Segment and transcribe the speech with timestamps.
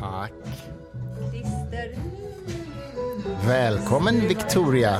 [0.00, 0.32] Tack.
[1.32, 1.94] Lister.
[3.46, 4.98] Välkommen Victoria.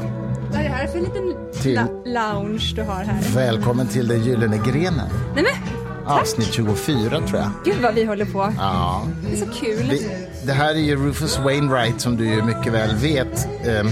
[0.51, 3.35] Vad är det här för en liten Till- la- lounge du har här?
[3.35, 5.09] Välkommen till den gyllene grenen.
[5.35, 7.51] Nej men, Avsnitt 24 tror jag.
[7.65, 8.53] gud vad vi håller på.
[8.59, 9.03] Ja.
[9.27, 9.87] Det är så kul.
[9.91, 13.49] Vi, det här är ju Rufus Wainwright som du ju mycket väl vet.
[13.67, 13.89] Ehm,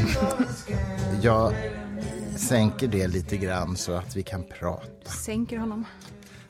[1.22, 1.52] jag
[2.36, 5.10] sänker det lite grann så att vi kan prata.
[5.10, 5.84] Sänker honom.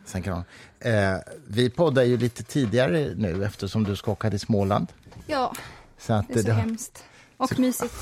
[0.06, 0.45] Sänker honom.
[0.80, 1.15] Eh,
[1.46, 4.87] vi poddar ju lite tidigare nu eftersom du ska åka till Småland.
[5.27, 5.52] Ja,
[5.98, 7.05] Så, att det är så det, har- hemskt.
[7.37, 7.95] Och mysigt.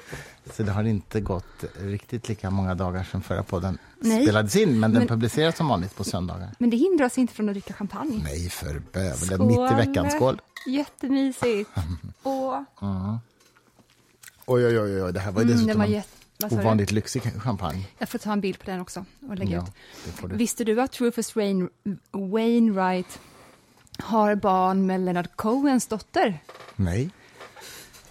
[0.56, 4.22] så det har inte gått riktigt lika många dagar sedan förra podden Nej.
[4.22, 4.80] spelades in.
[4.80, 6.50] Men den Men- publiceras som vanligt på söndagar.
[6.58, 8.20] Men det hindrar oss inte från att dricka champagne.
[8.24, 9.46] Nej, för bövelen.
[9.46, 10.10] Mitt i veckan.
[10.10, 10.40] Skål!
[10.68, 11.70] Jättemysigt.
[12.22, 12.54] Och,
[14.46, 15.12] Oj, oj, oj, oj.
[15.12, 15.90] Det här var ju mm, dessutom den
[16.48, 16.56] du?
[16.56, 17.86] ovanligt lyxig champagne.
[17.98, 20.30] Jag får ta en bild på den också och lägga Ja, ut.
[20.30, 20.36] det.
[20.36, 21.68] Visste du att Rufus Wain,
[22.12, 23.20] Wainwright
[23.98, 26.38] har barn med Leonard Cohens dotter?
[26.76, 27.10] Nej.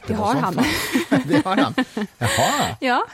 [0.07, 0.53] Det, var har han.
[1.27, 1.73] det har han.
[2.17, 2.77] Jaha.
[2.79, 3.05] Ja.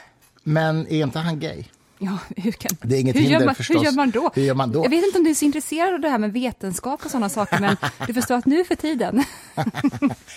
[0.42, 1.64] Men är inte han gay?
[1.98, 3.76] Ja, hur, kan, Det är inget hur, hinder gör man, förstås.
[3.76, 4.30] hur gör man då?
[4.34, 4.84] Hur gör man då?
[4.84, 7.28] Jag vet inte om du är så intresserad av det här med vetenskap och sådana
[7.28, 9.24] saker, men du förstår att nu för tiden,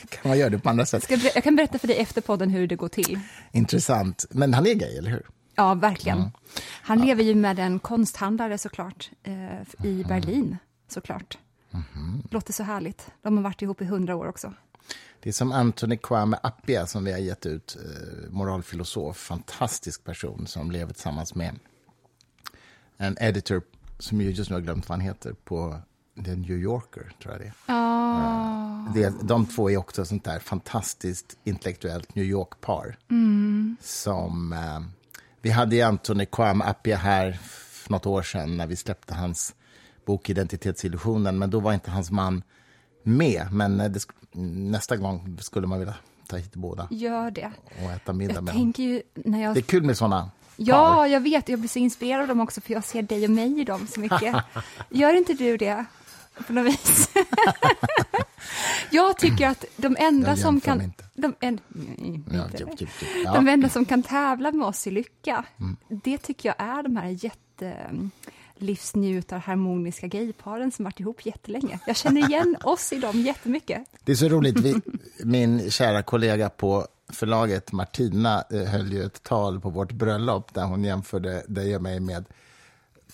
[0.10, 1.04] Kan man göra det på andra sätt?
[1.04, 3.20] ska jag, ber- jag kan berätta för dig efter podden hur det går till.
[3.52, 4.26] Intressant.
[4.30, 5.26] Men han är gay, eller hur?
[5.56, 6.32] Ja, verkligen.
[6.82, 11.38] Han lever ju med en konsthandlare såklart, eh, i Berlin, såklart.
[12.32, 13.08] Låter så härligt.
[13.22, 14.54] De har varit ihop i hundra år också.
[15.22, 20.48] Det är som Anthony Kwame Appiah som vi har gett ut, eh, moralfilosof, fantastisk person
[20.48, 21.60] som lever tillsammans med
[22.98, 23.62] en editor
[24.00, 25.82] som ju just nu har glömt vad han heter, på
[26.26, 28.94] The New Yorker, tror jag det är.
[28.94, 32.98] Det, de två är också sånt där fantastiskt intellektuellt New York-par.
[33.82, 34.80] Som, eh,
[35.42, 39.56] vi hade ju Anthony Kwame Appiah här för något år sedan när vi släppte hans
[40.06, 42.44] bok Identitetsillusionen, men då var inte hans man
[43.04, 43.48] med.
[43.52, 45.94] Men eh, det, nästa gång skulle man vilja
[46.28, 47.52] ta hit båda gör det.
[47.84, 48.74] och äta middag Jag med dem.
[48.78, 50.32] ju när jag Det är kul med såna
[50.62, 51.50] Ja, jag vet.
[51.50, 53.88] Jag blir så inspirerad av dem också, för jag ser dig och mig i dem
[53.88, 54.36] så mycket.
[54.90, 55.86] Gör inte du det?
[56.48, 57.10] På något vis.
[58.92, 60.82] jag tycker att de enda som kan...
[60.82, 61.04] inte.
[61.14, 62.58] De, en, nej, Ja, inte.
[62.58, 63.10] typ, typ, typ.
[63.26, 63.34] Ja.
[63.34, 65.78] de enda som kan tävla med oss i lycka, Mm.
[66.04, 67.90] det tycker jag är de här jätte
[68.62, 71.80] livsnjutar, harmoniska gayparen som varit ihop jättelänge.
[71.88, 73.84] Jag känner igen oss i dem jättemycket.
[74.04, 74.60] Det är så roligt.
[74.60, 74.76] Vi,
[75.24, 80.64] min kära kollega på förlaget, Martina, eh, höll ju ett tal på vårt bröllop där
[80.64, 82.26] hon jämförde dig och mig med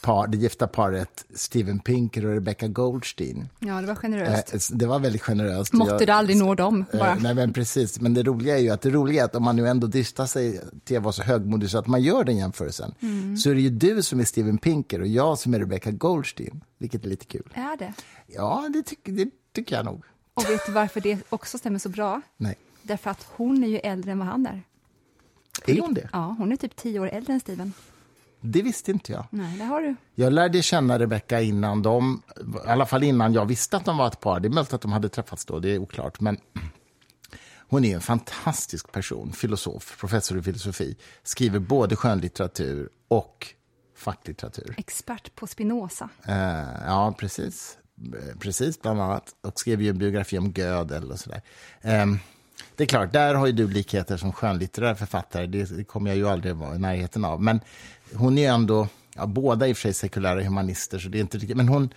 [0.06, 3.50] par, det gifta paret Steven Pinker och Rebecca Goldstein.
[3.60, 4.54] Ja, det var generöst.
[4.54, 5.74] Eh, Det var väldigt generöst.
[5.74, 7.16] Måtte Jag- aldrig nå dem, Eh, bara.
[7.16, 8.00] Nej, men precis.
[8.02, 10.26] Men det roliga är ju att det roliga är att om man nu ändå dristar
[10.26, 13.38] sig till att vara så högmodig så att man gör den jämförelsen, Mm.
[13.38, 16.64] så är det ju du som är Steven Pinker och jag som är Rebecca Goldstein,
[16.78, 17.50] vilket är lite kul.
[17.54, 17.94] Är det?
[18.28, 20.04] Ja, det, tyck, det tycker jag nog.
[20.34, 22.22] Och vet du varför det också stämmer så bra?
[22.38, 22.56] Nej.
[22.82, 24.64] Därför att hon är ju äldre än vad han är.
[25.68, 26.10] Är hon det?
[26.14, 27.74] Ja, hon är typ tio år äldre än Steven.
[28.46, 29.26] Det visste inte jag.
[29.30, 29.96] Nej, det har du.
[30.16, 32.22] Jag lärde känna Rebecca innan de,
[32.66, 34.40] i alla fall innan jag visste att de var ett par.
[34.40, 36.20] Det är möjligt att de hade träffats då, det är oklart.
[36.20, 36.38] Men
[37.70, 40.98] hon är en fantastisk person, filosof, professor i filosofi.
[41.24, 43.48] Skriver både skönlitteratur och
[43.98, 44.76] facklitteratur.
[44.78, 46.10] Expert på Spinoza.
[46.28, 46.36] Eh,
[46.86, 47.78] ja, precis.
[48.14, 49.36] Eh, Precis, bland annat.
[49.42, 51.42] Och skrev ju en biografi om Gödel och sådär.
[51.82, 52.06] Eh,
[52.76, 55.48] det är klart, där har ju du likheter som skönlitterär författare.
[55.48, 57.42] Det, kommer jag ju aldrig vara i närheten av.
[57.42, 57.60] Men
[58.14, 61.22] hon är ju ändå, ja, båda i och för sig sekulära humanister, så det är
[61.22, 61.90] inte riktigt, men hon,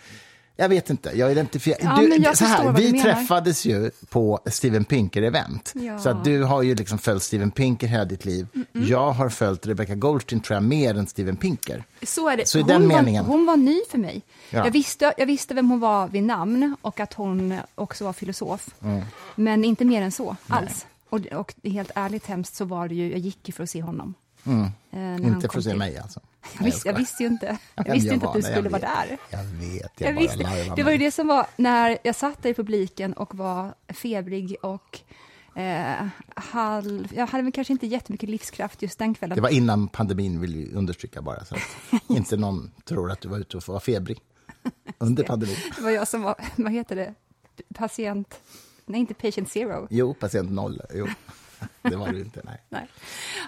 [0.60, 1.78] jag vet inte, jag identifierar...
[1.82, 5.72] Ja, men jag så vad vi du träffades ju på Steven Pinker-event.
[5.74, 5.98] Ja.
[5.98, 8.46] Så att du har ju liksom följt Steven Pinker hela ditt liv.
[8.72, 11.84] Jag har följt Rebecca Goldstein, tror jag, mer än Steven Pinker.
[12.02, 12.48] Så är det.
[12.48, 14.22] Så i hon, den var, meningen- hon var ny för mig.
[14.50, 14.64] Ja.
[14.64, 18.68] Jag, visste, jag visste vem hon var vid namn och att hon också var filosof.
[18.82, 19.02] Mm.
[19.34, 20.86] Men inte mer än så alls.
[21.08, 23.82] Och, och helt ärligt hemskt så var det ju, jag gick ju för att se
[23.82, 24.14] honom.
[24.48, 25.24] Eh, Mm.
[25.24, 25.78] Inte för att se till.
[25.78, 26.20] mig alltså.
[26.58, 28.68] Jag visste, jag visste ju inte, jag visste jag inte var att du jag skulle
[28.68, 29.18] vara där.
[29.30, 32.42] Jag vet, jag, Jag bara visste, det var ju det som var när jag satt
[32.42, 35.00] där i publiken och var febrig och
[35.60, 36.06] eh,
[36.36, 39.36] halv, jag hade väl kanske inte jättemycket livskraft just den kvällen.
[39.36, 41.44] Det var innan pandemin, vill vi understryka bara.
[41.44, 41.60] Så att
[42.08, 44.18] inte någon tror att du var ute och var febrig
[44.98, 45.56] under pandemin.
[45.76, 47.14] Det var jag som var, vad heter det,
[47.74, 48.40] patient,
[48.86, 49.86] nej inte patient zero.
[49.90, 50.82] Jo, patient noll.
[50.94, 51.06] Jo,
[51.82, 52.40] det var du inte.
[52.44, 52.62] Nej.
[52.68, 52.86] Nej.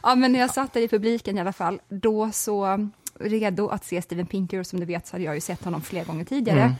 [0.03, 2.89] Ja, men när jag satt där i publiken i alla fall, då så
[3.21, 6.05] redo att se Steven Pinker, som du vet så hade jag ju sett honom flera
[6.05, 6.62] gånger tidigare.
[6.62, 6.75] Mm.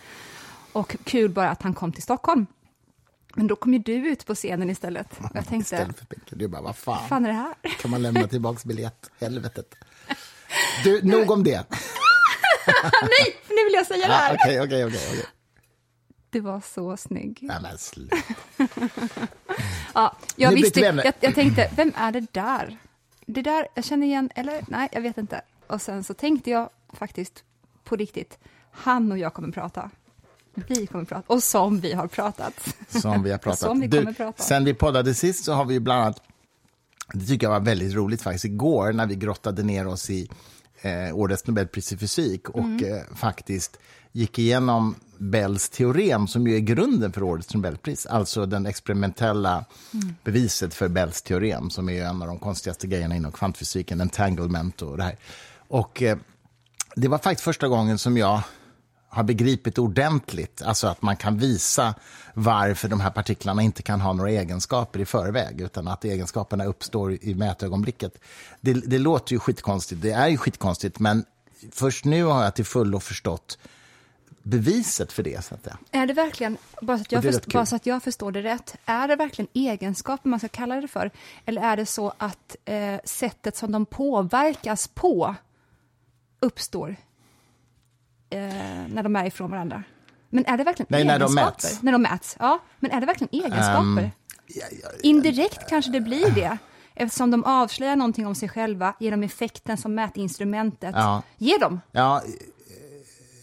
[0.73, 2.47] Och kul bara att han kom till Stockholm.
[3.35, 5.07] Men då kom ju du ut på scenen istället.
[5.19, 6.37] Och jag tänkte, Istället för Pinker.
[6.37, 7.55] Du bara, vad fan, fan är det här?
[7.81, 9.11] kan man lämna tillbaks biljett?
[9.21, 9.75] Helvetet.
[10.85, 11.65] Du, nog om det.
[13.03, 14.35] Nej, nu vill jag säga det Ja, här.
[14.35, 15.25] Okej, okej, okej.
[16.31, 17.39] Du var så snygg.
[17.43, 18.17] Nej, men sluta.
[19.95, 22.77] Ja, jag, visste, jag, jag tänkte, vem är det där?
[23.27, 25.41] Det där, jag känner igen, eller nej, jag vet inte.
[25.67, 27.45] Och sen så tänkte jag faktiskt
[27.85, 28.39] på riktigt,
[28.71, 29.91] han och jag kommer prata.
[30.55, 32.75] Vi kommer prata, och som vi har pratat.
[32.89, 33.59] Som vi har pratat.
[33.59, 34.43] Som vi Du, kommer prata.
[34.43, 36.23] Sen vi poddade sist så har vi bland annat,
[37.13, 40.31] det tycker jag var väldigt roligt faktiskt, igår när vi grottade ner oss i
[40.83, 42.85] eh, årets Nobelpris i fysik och Mm.
[42.95, 43.79] eh, faktiskt
[44.13, 49.65] gick igenom Bells teorem som ju är grunden för årets Nobelpris, alltså den experimentella
[49.95, 50.15] Mm.
[50.25, 54.97] beviset för Bells teorem som är en av de konstigaste grejerna inom kvantfysiken, entanglement och
[54.97, 55.17] det här.
[55.69, 56.19] Och eh,
[56.97, 58.43] det var faktiskt första gången som jag
[59.09, 61.95] har begripit ordentligt, alltså att man kan visa
[62.35, 67.13] varför de här partiklarna inte kan ha några egenskaper i förväg, utan att egenskaperna uppstår
[67.13, 68.19] i mätögonblicket.
[68.61, 71.25] Det, det låter ju skitkonstigt, det är ju skitkonstigt, men
[71.73, 73.59] först nu har jag till fullo förstått
[74.43, 75.45] beviset för det.
[75.45, 75.79] Så att säga.
[75.91, 78.77] Är det verkligen, bara så, att jag först, bara så att jag förstår det rätt,
[78.87, 81.11] är det verkligen egenskaper man ska kalla det för?
[81.47, 85.35] Eller är det så att eh, sättet som de påverkas på
[86.41, 86.97] uppstår
[88.31, 88.39] eh,
[88.89, 89.83] när de är ifrån varandra?
[90.31, 91.51] Men är det verkligen Nej, när de egenskaper?
[91.51, 91.83] mäts.
[91.83, 92.59] När de mäts, ja.
[92.79, 94.03] Men är det verkligen egenskaper?
[94.03, 94.11] Ehm,
[94.47, 96.59] ja, ja, Indirekt kanske det blir det,
[96.95, 101.23] eftersom de avslöjar någonting om sig själva genom effekten som mätinstrumentet Ja.
[101.37, 101.81] ger dem.
[101.93, 102.23] Ja,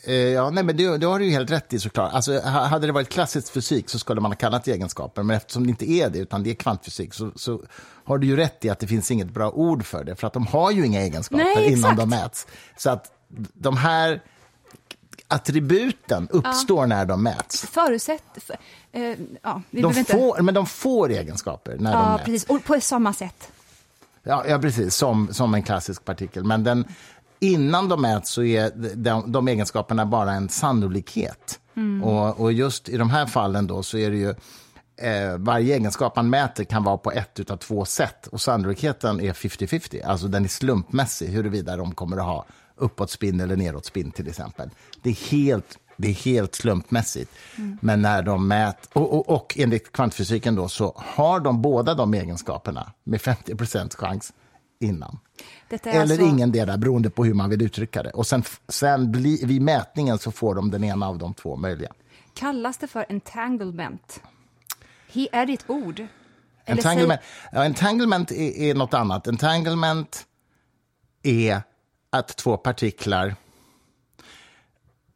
[0.05, 2.13] ja nej, men det, det har du ju helt rätt i såklart.
[2.13, 5.37] Alltså, ha- hade det varit klassisk fysik så skulle man ha kallat det egenskaper, men
[5.37, 7.61] eftersom det inte är det, utan det är kvantfysik, så, så
[8.05, 10.33] har du ju rätt i att det finns inget bra ord för det, för att
[10.33, 12.47] de har ju inga egenskaper Nej, innan de mäts.
[12.77, 13.11] Så att
[13.53, 14.21] de här
[15.27, 17.61] attributen uppstår när de mäts.
[17.65, 18.23] Förutsätt...
[18.35, 18.55] För,
[18.91, 22.23] eh, ja, vi De får, men de får egenskaper när de Ja, mäts.
[22.25, 22.43] precis.
[22.49, 23.51] Och på samma sätt.
[24.23, 26.43] Ja, ja precis, som, som en klassisk partikel.
[26.43, 26.85] Men den,
[27.39, 31.59] innan de mäts så är de, de egenskaperna bara en sannolikhet.
[32.03, 34.29] Och, och just i de här fallen då så är det ju
[35.01, 39.33] eh, varje egenskap man mäter kan vara på ett av två sätt och sannolikheten är
[39.33, 42.45] 50-50, alltså den är slumpmässig huruvida de kommer att ha
[42.75, 44.69] uppåtspinn eller nedåtspinn till exempel.
[45.01, 47.31] Det är helt, det är helt slumpmässigt.
[47.81, 52.13] Men när de mät, och, och, och enligt kvantfysiken då så har de båda de
[52.13, 54.33] egenskaperna med 50 chans
[54.79, 55.19] innan.
[55.69, 58.09] Eller alltså, ingen där beroende på hur man vill uttrycka det.
[58.09, 61.91] Och sen, sen bli, vid mätningen så får de den ena av de två möjliga.
[62.33, 64.21] Kallas det för entanglement?
[65.07, 65.99] He, är det ett ord?
[65.99, 67.19] Eller Entanglement,
[67.51, 69.27] ja, entanglement är, är något annat.
[69.27, 70.25] Entanglement
[71.23, 71.61] är
[72.09, 73.35] att två partiklar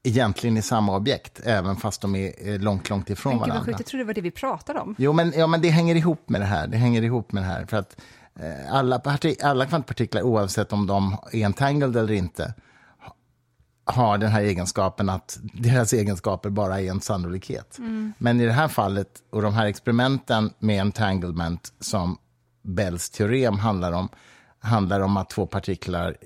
[0.03, 3.65] egentligen är samma objekt, även fast de är långt, långt ifrån Säg, Gud vad varandra.
[3.65, 4.95] sjukt, jag trodde det var det vi pratade om.
[4.97, 6.67] Jo, men, ja, men det hänger ihop med det här.
[6.67, 7.65] Det hänger ihop med det här.
[7.65, 8.01] För att
[8.69, 12.53] alla, parti- alla kvantpartiklar, oavsett om de är entangled eller inte,
[12.99, 13.15] ha-
[13.93, 17.77] har den här egenskapen att deras egenskaper bara är en sannolikhet.
[18.17, 22.17] Men i det här fallet, och de här experimenten med entanglement som
[22.63, 24.09] Bells teorem handlar om,
[24.59, 26.17] handlar om att två partiklar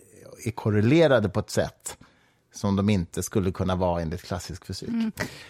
[0.45, 1.97] är korrelerade på ett sätt
[2.53, 4.89] som de inte skulle kunna vara enligt klassisk fysik.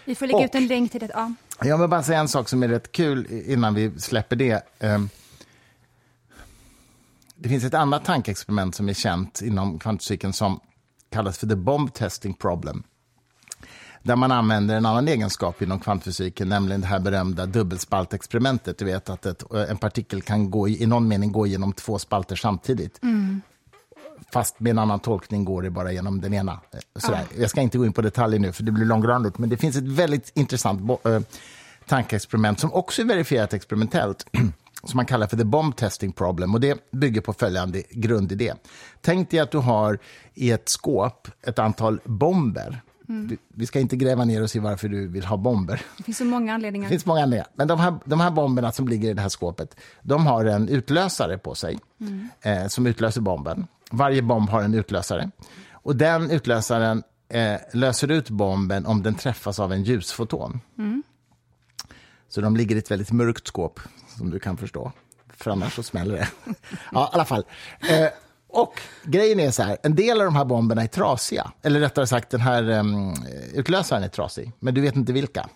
[0.04, 1.10] Vi får lägga Och- ut en länk till det.
[1.14, 1.32] Ja.
[1.62, 4.62] Jag vill bara säga en sak som är rätt kul innan vi släpper det.
[4.78, 5.08] Ehm,
[7.38, 10.60] Det finns ett annat tankeexperiment som är känt inom kvantfysiken som
[11.10, 12.82] kallas för the bomb testing problem.
[14.02, 18.78] Där man använder en annan egenskap inom kvantfysiken, nämligen det här berömda dubbelspaltexperimentet.
[18.78, 22.36] Du vet att ett, en partikel kan gå i, någon mening gå genom två spalter
[22.36, 23.00] samtidigt.
[24.32, 26.52] Fast med en annan tolkning går det bara genom den ena.
[26.52, 27.24] Eh, Sådär.
[27.38, 29.38] Jag ska inte gå in på detaljer nu, för det blir långrandigt.
[29.38, 31.20] Men det finns ett väldigt intressant eh,
[31.86, 34.26] tankeexperiment som också är verifierat experimentellt
[34.84, 36.54] som man kallar för the bomb testing problem.
[36.54, 38.54] Och Det bygger på följande grundidé.
[39.00, 39.98] Tänk dig att du har
[40.34, 42.80] i ett skåp ett antal bomber.
[43.08, 45.82] Vi- Vi ska inte gräva ner oss i varför du vill ha bomber.
[45.96, 46.86] Det finns så många anledningar.
[46.88, 47.44] Det finns många andra.
[47.54, 50.68] Men de här, de här bomberna som ligger i det här skåpet, de har en
[50.68, 51.78] utlösare på sig
[52.40, 53.66] eh, som utlöser bomben.
[53.90, 55.30] Varje bomb har en utlösare.
[55.72, 60.60] Och den utlösaren eh, löser ut bomben om den träffas av en ljusfoton.
[62.28, 63.80] Så de ligger i ett väldigt mörkt skåp,
[64.16, 64.92] som du kan förstå.
[65.36, 66.28] För annars så smäller det.
[66.92, 67.44] ja, i alla fall.
[67.88, 68.06] Eh,
[68.48, 71.52] och grejen är så här, en del av de här bomberna är trasiga.
[71.62, 73.14] Eller rättare sagt, den här em,
[73.54, 74.52] utlösaren är trasig.
[74.58, 75.48] Men du vet inte vilka.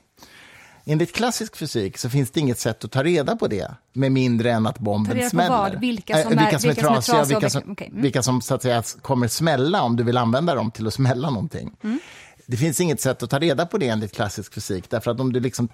[0.85, 4.51] Enligt klassisk fysik så finns det inget sätt att ta reda på det med mindre
[4.51, 5.51] än att bomben Ta smäller.
[5.57, 5.81] vad?
[5.81, 8.03] Vilka Eh, som är- vilka som är trasiga, vilka som, okej, mm.
[8.03, 11.31] vilka som så att säga, kommer smälla om du vill använda dem till att smälla
[11.31, 11.73] någonting.
[11.83, 11.99] Mm.
[12.47, 15.33] Det finns inget sätt att ta reda på det enligt klassisk fysik, därför att om
[15.33, 15.69] du liksom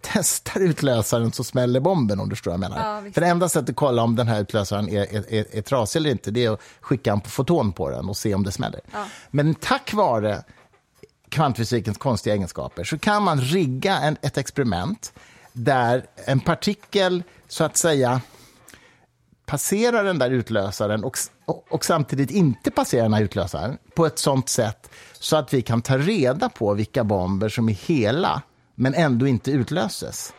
[0.00, 3.04] testar utlösaren så smäller bomben, om du förstår vad jag menar.
[3.04, 3.12] Ja.
[3.12, 6.00] För det enda sättet att kolla om den här utlösaren är, är, är, är trasig
[6.00, 8.80] eller inte, det är att skicka en foton på den och se om det smäller.
[8.92, 9.06] Ja.
[9.30, 10.42] Men tack vare
[11.28, 15.12] kvantfysikens konstiga egenskaper så kan man rigga en, ett experiment
[15.52, 18.20] där en partikel så att säga
[19.46, 24.18] passerar den där utlösaren och, och, och, samtidigt inte passerar den här utlösaren på ett
[24.18, 28.42] sånt sätt så att vi kan ta reda på vilka bomber som är hela
[28.74, 30.32] men ändå inte utlöses.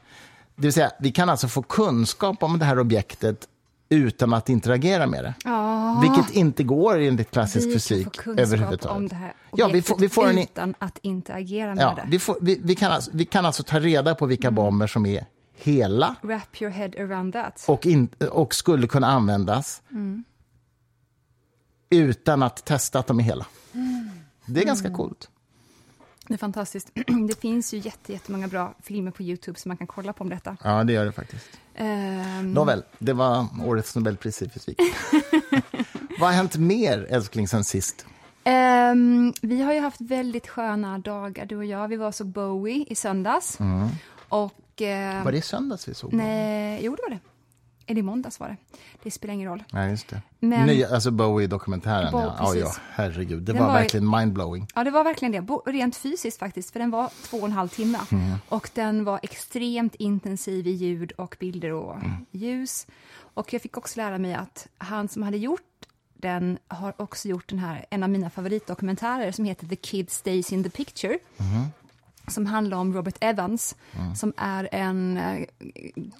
[0.56, 3.48] Det vill säga, vi kan alltså få kunskap om det här objektet
[3.90, 5.34] utan att interagera med det.
[5.44, 6.00] Ja.
[6.02, 8.98] Vilket inte går enligt klassisk vi fysik kan få överhuvudtaget.
[8.98, 12.04] om det här Ja, vi får, vi får en, utan att interagera med ja, det.
[12.08, 15.06] vi, får, vi, vi, kan alltså, vi kan alltså ta reda på vilka bomber som
[15.06, 15.26] är
[15.56, 17.66] hela Wrap your head around that.
[17.68, 19.82] och, in, och skulle kunna användas
[21.90, 23.46] utan att testa att de är hela.
[24.46, 25.30] Det är ganska coolt.
[26.28, 26.92] Det är fantastiskt.
[27.28, 30.30] Det finns ju jätte, jättemånga bra filmer på Youtube som man kan kolla på om
[30.30, 30.58] detta.
[30.64, 31.46] Ja, det gör det faktiskt.
[31.76, 34.80] Ehm, Nåväl, det var årets Nobelpris i fysik.
[36.20, 38.06] Vad har hänt mer, älskling, sen sist?
[38.44, 41.88] ehm, vi har ju haft väldigt sköna dagar, du och jag.
[41.88, 43.58] Vi var så Bowie i söndags.
[44.30, 44.82] Och...
[44.82, 46.14] ehm, Var det i söndags vi såg?
[46.14, 47.20] Nej, jo, det var det.
[47.86, 48.58] Eller i måndags var det.
[49.04, 49.64] Det spelar ingen roll.
[49.72, 50.22] Nej, just det.
[50.40, 52.36] Men- Nya, alltså Bowie-dokumentären, Bo- ja.
[52.40, 52.56] ja.
[52.56, 53.44] Ja, herregud.
[53.44, 54.68] Det var, var verkligen mindblowing.
[54.76, 55.42] Ja, det var verkligen det.
[55.42, 58.00] Bo- Rent fysiskt faktiskt, för den var två och en halv timme.
[58.50, 61.96] Och den var extremt intensiv i ljud och bilder och
[62.32, 62.88] ljus.
[63.16, 65.62] Och jag fick också lära mig att han som hade gjort
[66.18, 70.54] den har också gjort den här, en av mina favoritdokumentärer som heter The Kid Stays
[70.54, 71.18] in the Picture.
[72.28, 73.76] Som handlar om Robert Evans,
[74.16, 75.46] som är en eh,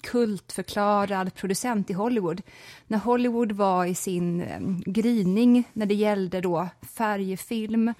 [0.02, 2.42] kultförklarad producent i Hollywood.
[2.86, 7.94] När Hollywood var i sin eh, gryning när det gällde då färgfilm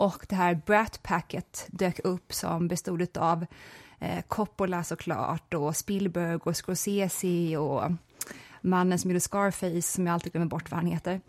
[0.00, 3.46] och det här Brat Packet dök upp som bestod av
[3.98, 7.90] eh, Coppola såklart och Spielberg och Scorsese och
[8.60, 11.20] mannen som gjorde Scarface, som jag alltid glömmer bort vad han heter.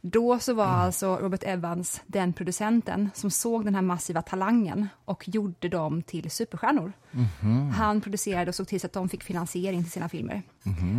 [0.00, 5.28] Då så var alltså Robert Evans den producenten som såg den här massiva talangen och
[5.28, 6.92] gjorde dem till superstjärnor.
[7.76, 10.42] Han producerade och såg till så att de fick finansiering till sina filmer.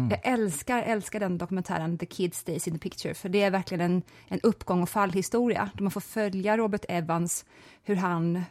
[0.10, 3.82] Jag älskar, älskar den dokumentären The Kid Stays in the Picture, för det är verkligen
[3.82, 7.46] en, en uppgång och fallhistoria, där man får följa Robert Evans,
[7.84, 8.44] hur han,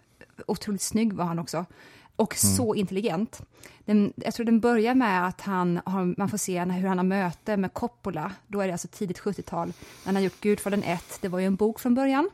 [0.46, 1.66] otroligt snygg var han också,
[2.16, 3.42] och så intelligent.
[3.84, 7.04] Den, jag tror den börjar med att han har, man får se hur han har
[7.04, 8.32] möte med Coppola.
[8.46, 9.66] Då är det alltså tidigt 70-tal.
[9.68, 11.18] När han har gjort Gudfadern 1.
[11.20, 12.30] Det var ju en bok från början.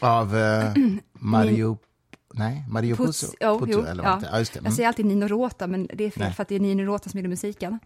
[0.00, 0.72] Av eh,
[1.12, 1.78] Mario...
[2.36, 3.26] Nej, Mario Puzo?
[3.40, 4.20] jo, Puzo, jo, eller ja.
[4.32, 4.56] ja, just det.
[4.58, 4.72] Jag Mm.
[4.76, 6.32] säger alltid Nino Rota, men det är fel Nej.
[6.32, 7.78] för att det är Nino Rota som gjorde musiken.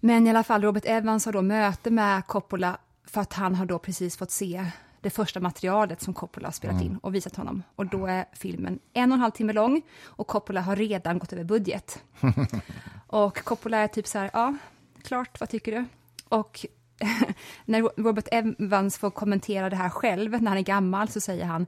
[0.00, 3.66] Men i alla fall, Robert Evans har då möte med Coppola för att han har
[3.66, 4.66] då precis fått se
[5.02, 7.62] det första materialet som Coppola har spelat in och visat honom.
[7.76, 11.32] Och då är filmen en och en halv timme lång och Coppola har redan gått
[11.32, 12.02] över budget.
[13.06, 14.56] och Coppola är typ så här, ja,
[15.02, 15.84] klart, vad tycker du?
[16.28, 16.66] Och
[17.64, 21.66] när Robert Evans får kommentera det här själv, när han är gammal, så säger han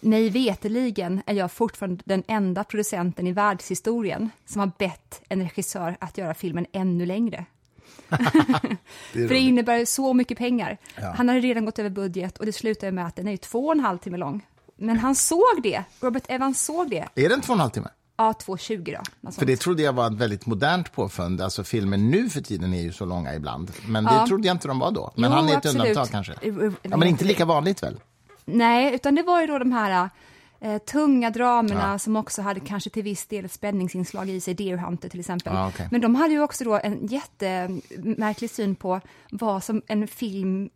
[0.00, 5.96] mig veteligen är jag fortfarande den enda producenten i världshistorien som har bett en regissör
[6.00, 7.44] att göra filmen ännu längre.
[8.08, 8.18] Det
[9.12, 10.78] För det innebär så mycket pengar.
[11.00, 11.14] Ja.
[11.16, 13.72] Han hade redan gått över budget och det slutar med att den är två och
[13.72, 14.46] en halv timme lång.
[14.76, 15.84] Men han såg det.
[16.00, 17.08] Robert Evans såg det.
[17.14, 17.88] Är den två och en halv timme?
[18.16, 19.30] Ja, 2.20 då.
[19.32, 21.40] För det trodde jag var ett väldigt modernt påfund.
[21.40, 23.70] Alltså filmer nu för tiden är ju så långa ibland.
[23.86, 24.20] Men Ja.
[24.20, 25.12] det trodde jag inte de var då.
[25.16, 25.86] Men Jo, han är ett absolut.
[25.88, 26.34] undantag kanske.
[26.42, 28.00] Jo, Ja, men inte lika vanligt väl?
[28.44, 30.10] Nej, utan det var ju då de här
[30.60, 31.98] eh, tunga dramerna Ja.
[31.98, 35.52] som också hade kanske till viss del ett spänningsinslag i sig, Deer Hunter till exempel.
[35.54, 35.88] Ja, okej.
[35.90, 39.00] Men de hade ju också då en jättemärklig syn på
[39.30, 40.70] vad som en film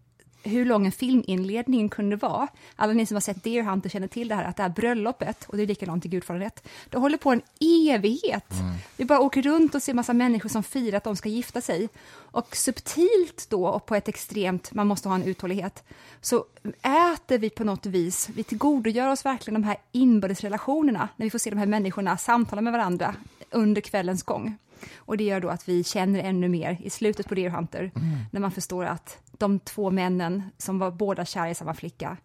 [0.44, 2.48] hur lång en filminledning kunde vara.
[2.76, 5.44] Alla ni som har sett Deer Hunter känner till det här att det här bröllopet,
[5.48, 7.42] och det är likadant i Gudfadern 1, det håller på en
[7.90, 8.52] evighet.
[8.96, 11.88] Vi bara åker runt och ser massa människor som firar att de ska gifta sig.
[12.14, 15.84] Och subtilt då, och på ett extremt, man måste ha en uthållighet,
[16.20, 16.44] så
[16.82, 21.30] äter vi på något vis, vi tillgodogör oss verkligen de här inbördes relationerna, när vi
[21.30, 23.14] får se de här människorna samtala med varandra
[23.50, 24.58] under kvällens gång.
[24.96, 27.90] Och det gör då att vi känner ännu mer i slutet på Deer Hunter,
[28.30, 32.16] när man förstår att de två männen som var båda kära i samma flicka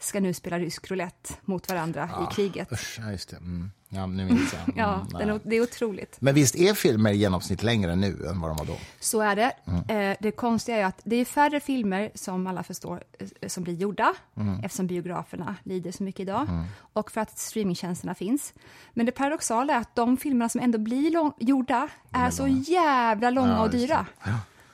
[0.00, 2.72] ska nu spela rysk roulette mot varandra i kriget.
[2.72, 3.38] Usch, ja.
[3.38, 3.70] Mm.
[3.94, 4.60] Ja, nu minns jag.
[4.74, 4.78] Mm,
[5.12, 6.16] Ja, den, det är otroligt.
[6.20, 8.76] Men visst är filmer i genomsnitt längre nu än vad de var då?
[9.00, 9.52] Så är det.
[9.94, 13.02] Eh, det konstiga är att det är färre filmer, som alla förstår,
[13.40, 14.14] eh, som blir gjorda,
[14.62, 16.46] eftersom biograferna lider så mycket idag,
[16.92, 18.52] och för att streamingtjänsterna finns.
[18.92, 23.30] Men det paradoxala är att de filmerna som ändå blir lång, gjorda är, så jävla
[23.30, 24.06] långa Ja, och dyra.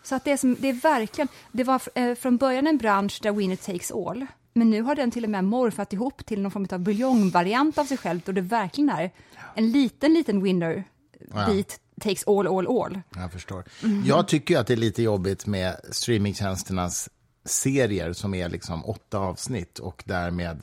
[0.02, 3.18] Så att det är, som, det är verkligen, det var eh, från början en bransch
[3.22, 6.50] där winner takes all, men nu har den till och med morfat ihop till någon
[6.50, 9.10] form av buljongvariant av sig själv, då det verkligen är
[9.54, 10.84] en liten, liten winner
[11.32, 13.00] beat takes all, all, all.
[13.14, 13.64] Jag förstår.
[13.82, 14.02] Mhm.
[14.06, 17.08] Jag tycker att det är lite jobbigt med streamingtjänsternas
[17.44, 20.62] serier som är liksom åtta avsnitt och därmed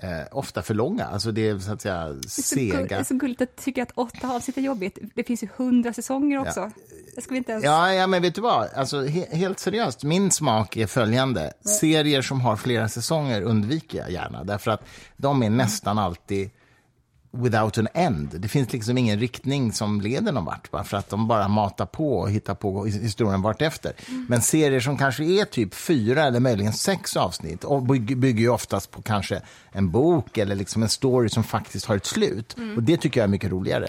[0.00, 1.04] eh, ofta för långa.
[1.04, 2.98] Alltså det är så att säga gull- det sega.
[2.98, 4.98] är så gulligt att tycka att åtta avsnitt är jobbigt.
[5.14, 6.70] Det finns ju hundra säsonger också.
[7.14, 7.64] Det ska vi inte ens...
[7.64, 8.68] Ja, ja, men vet du vad?
[8.74, 11.52] Alltså, he helt seriöst, min smak är följande.
[11.80, 14.84] Serier som har flera säsonger undviker jag gärna, därför att
[15.16, 16.50] de är nästan alltid
[17.30, 18.34] without an end.
[18.40, 21.86] Det finns liksom ingen riktning som leder någon vart, bara för att de bara matar
[21.86, 23.92] på och hittar på his- historien vart efter.
[24.28, 28.90] Men serier som kanske är typ fyra eller möjligen sex avsnitt och bygger, ju oftast
[28.90, 29.40] på kanske
[29.72, 32.56] en bok eller liksom en story som faktiskt har ett slut.
[32.76, 33.88] Och det tycker jag är mycket roligare.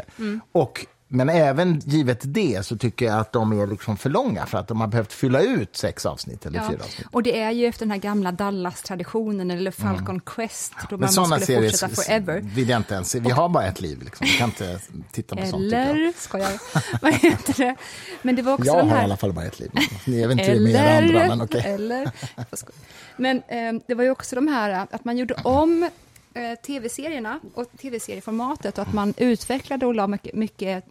[0.51, 4.57] Och men även givet det så tycker jag att de är liksom för långa för
[4.57, 6.69] att de har behövt fylla ut sex avsnitt eller Ja.
[6.69, 7.07] fyra avsnitt.
[7.11, 11.09] Och det är ju efter den här gamla Dallas-traditionen eller Falcon Quest, då Men man
[11.09, 12.41] sådana skulle fortsätta forever.
[12.55, 13.15] vill jag inte ens.
[13.15, 14.27] Vi har bara ett liv, liksom.
[14.27, 14.79] vi kan inte
[15.11, 15.63] titta på sånt.
[15.63, 15.89] tycker jag.
[15.89, 16.51] Eller, skojar,
[17.01, 17.75] vad heter det?
[18.21, 19.01] Men det var också Jag har här...
[19.01, 19.71] i alla fall bara ett liv.
[20.07, 21.61] Ni är väl inte med era andra, men okej.
[21.65, 22.11] eller.
[22.49, 22.75] Jag skojar.
[23.17, 25.89] Men eh, det var ju också de här eh, att man gjorde om
[26.33, 30.85] eh, tv-serierna och tv-serieformatet och att man utvecklade och la mycket, mycket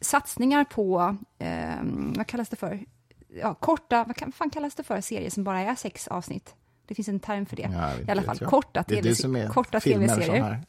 [0.00, 1.74] satsningar på, eh,
[2.16, 2.80] vad kallas det för?
[3.40, 6.54] Ja, korta, vad kan, fan kallas det för, serier som bara är sex avsnitt?
[6.86, 7.70] Det finns en term för det.
[7.72, 8.50] Ja, I alla fall jag.
[8.50, 10.60] korta Det är du som TV- är korta tv-serier.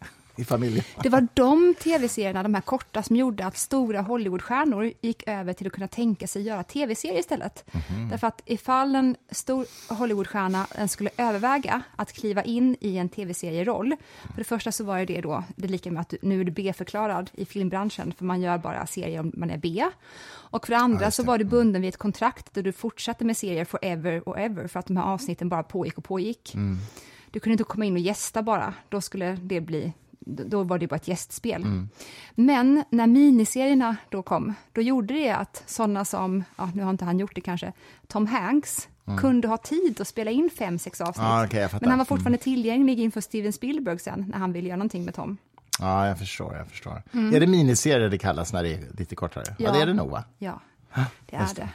[0.42, 0.84] I familjen.
[1.04, 5.68] Det var de tv-serierna, de här korta, som gjorde att stora Hollywoodstjärnor gick över till
[5.68, 7.66] att kunna tänka sig göra tv-serier istället.
[8.10, 13.96] Därför att ifall en stor Hollywoodstjärna skulle överväga att kliva in i en tv-serieroll,
[14.30, 17.32] för det första så var det då, det lika med att nu är du B-förklarad
[17.34, 19.86] i filmbranschen, för man gör bara serier om man är B.
[20.28, 23.38] Och för det andra så var du bunden vid ett kontrakt där du fortsatte med
[23.38, 26.56] serier forever och ever, för att de här avsnitten bara pågick och pågick.
[27.32, 29.94] Du kunde inte komma in och gästa bara, då skulle det bli
[30.26, 31.88] då var det bara ett gästspel.
[32.36, 37.06] Men när miniserierna då kom, då gjorde det att sådana som, ja, nu har inte
[37.06, 37.74] han gjort det kanske,
[38.08, 38.88] Tom Hanks,
[39.20, 41.54] kunde ha tid att spela in fem, sex avsnitt.
[41.54, 41.80] Jag fattar.
[41.86, 45.16] Men han var fortfarande tillgänglig inför Steven Spielberg sen, när han ville göra någonting med
[45.16, 45.38] Tom.
[45.80, 46.56] Ja, jag förstår.
[46.56, 47.02] Jag förstår.
[47.14, 49.44] Är det miniserier det kallas när det är lite kortare?
[49.48, 49.72] Ja, Ja.
[49.72, 50.24] det är det nog, va?
[50.38, 50.60] Ja,
[51.26, 51.70] det är det.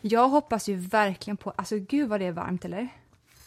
[0.00, 2.88] Jag hoppas ju verkligen på, alltså gud vad det är varmt eller?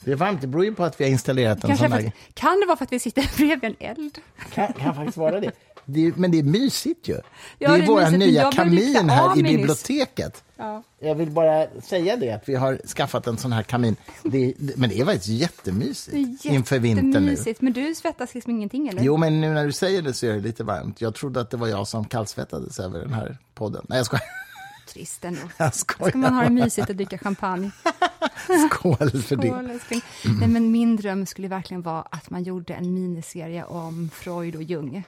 [0.08, 2.08] Det är varmt, det beror ju på att vi har installerat en Kanske sån där...
[2.08, 4.17] att, kan det vara för att vi sitter bredvid en eld?
[4.54, 5.52] Kan, kan faktiskt vara det.
[5.86, 7.13] det är, men det är mysigt ju.
[7.13, 7.22] Ja,
[7.58, 10.43] det är det är vår nya kamin här i biblioteket.
[10.58, 10.84] Ja.
[11.00, 13.96] Jag vill bara säga det, att vi har skaffat en sån här kamin.
[14.24, 17.12] Det, men det är faktiskt jättemysigt Det är inför vintern nu.
[17.12, 17.62] jättemysigt.
[17.62, 19.02] Men du svettas liksom ingenting eller?
[19.02, 21.02] Jo, men nu när du säger det så är det lite varmt.
[21.02, 23.86] Jag trodde att det var jag som kallsvettades över den här podden.
[23.89, 24.46] Nej, jag skojar.
[24.88, 25.41] Trist ändå.
[25.58, 27.71] Jag Ska man ha det mysigt och dricka champagne?
[28.71, 29.47] Skål för det.
[29.47, 30.02] Skål.
[30.39, 34.63] Nej, men min dröm skulle verkligen vara att man gjorde en miniserie om Freud och
[34.63, 35.04] Jung.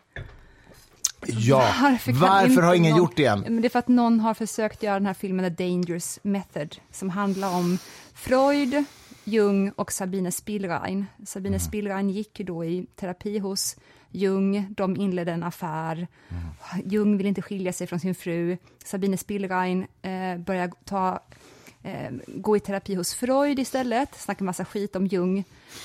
[1.26, 3.00] Ja, Varför, varför har ingen någon...
[3.00, 3.40] gjort det än?
[3.40, 6.76] Men det är för att någon har försökt göra den här filmen The Dangerous Method
[6.92, 7.78] som handlar om
[8.14, 8.84] Freud,
[9.24, 11.06] Jung och Sabine Spielrein.
[11.26, 11.60] Sabine Mm.
[11.60, 13.76] Spielrein gick ju då i terapi hos
[14.12, 16.08] Jung, de inledde en affär.
[16.30, 16.90] Mm.
[16.90, 18.58] Jung vill inte skilja sig från sin fru.
[18.86, 21.20] Sabine Spielrein eh, börjar ta,
[21.84, 25.44] eh, gå i terapi hos Freud istället, snackar massa skit om Jung.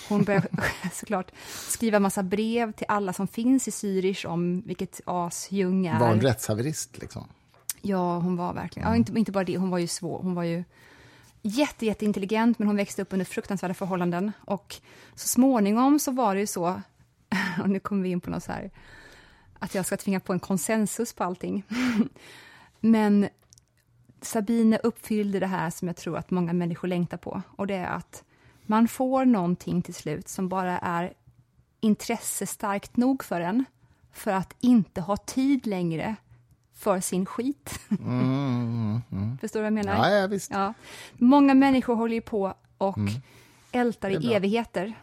[0.09, 0.47] Hon börjar
[0.93, 1.31] såklart
[1.69, 5.99] skriva massa brev till alla som finns i Zürich om vilket as Jung är.
[6.01, 7.29] Var en rättshaverist, liksom.
[7.83, 8.89] Ja, hon var verkligen...
[8.89, 10.23] Ja, inte, inte bara det, hon var ju svår.
[10.23, 10.65] Hon var ju
[11.43, 14.33] jätte, jätteintelligent, men hon växte upp under fruktansvärda förhållanden.
[14.41, 14.77] Och
[15.15, 16.83] så småningom så var det ju så,
[17.63, 18.71] och nu kommer vi in på något så här,
[19.59, 21.65] att jag ska tvinga på en konsensus på allting.
[22.81, 23.29] men
[24.21, 27.87] Sabine uppfyllde det här som jag tror att många människor längtar på, och det är
[27.87, 28.25] att
[28.63, 31.13] man får någonting till slut som bara är
[31.81, 33.65] intresse starkt nog för en,
[34.13, 36.17] för att inte ha tid längre
[36.75, 37.71] för sin skit.
[39.41, 39.95] Förstår du vad jag menar?
[39.95, 40.51] Ja, ja, visst.
[40.51, 40.75] Ja.
[41.13, 42.99] Många människor håller ju på och
[43.73, 44.23] ältar Mm.
[44.23, 44.95] Är i evigheter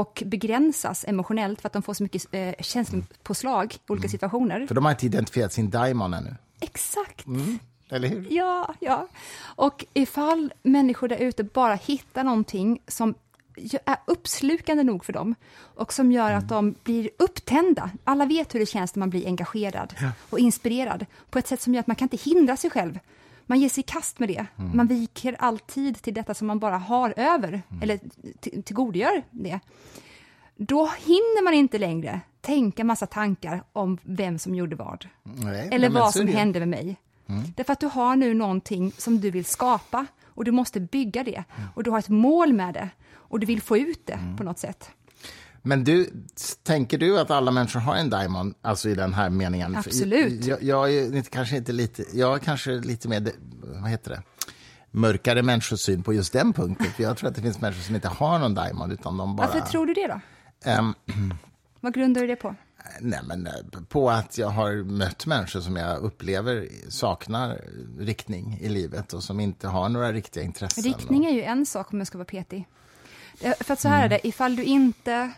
[0.00, 4.66] och begränsas emotionellt för att de får så mycket eh, känslopåslag i olika situationer.
[4.66, 6.36] För de har inte identifierat sin daimon ännu.
[6.60, 7.26] Exakt!
[7.88, 8.26] Eller hur?
[8.30, 9.08] Ja, ja.
[9.42, 13.14] Och ifall människor där ute bara hittar någonting som
[13.84, 15.34] är uppslukande nog för dem
[15.74, 17.90] och som gör att de blir upptända.
[18.04, 19.94] Alla vet hur det känns när man blir engagerad
[20.30, 22.98] och inspirerad på ett sätt som gör att man kan inte hindra sig själv.
[23.50, 24.46] Man ger sig i kast med det.
[24.74, 27.96] Man viker alltid till detta som man bara har över, eller
[28.40, 29.60] t- tillgodogör det.
[30.56, 35.06] Då hinner man inte längre tänka massa tankar om vem som gjorde vad.
[35.22, 36.96] Nej, Eller vad som det hände med mig.
[37.56, 41.44] Därför att du har nu någonting som du vill skapa och du måste bygga det.
[41.74, 44.58] Och du har ett mål med det och du vill få ut det på något
[44.58, 44.90] sätt.
[45.62, 46.10] Men du,
[46.62, 49.76] tänker du att alla människor har en daimon, alltså i den här meningen?
[49.76, 50.46] Absolut.
[50.46, 54.22] Jag, jag är kanske inte lite, jag kanske lite mer, vad heter det,
[54.90, 56.86] mörkare människosyn på just den punkten.
[56.86, 59.46] För jag tror att det finns människor som inte har någon daimon, utan de bara...
[59.46, 60.20] Varför tror du det då?
[60.70, 60.94] Ehm,
[61.80, 62.54] Vad grundar du det på?
[63.00, 63.52] Nej, men eh,
[63.88, 67.64] på att jag har mött människor som jag upplever saknar
[67.98, 70.84] riktning i livet och som inte har några riktiga intressen.
[70.84, 72.68] Riktning är ju en sak om jag ska vara petig.
[73.60, 75.30] För att så här är det, ifall du inte,